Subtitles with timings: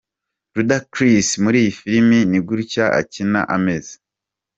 [0.55, 3.93] Ludacris muri iyi filimi ni gutya akina ameze.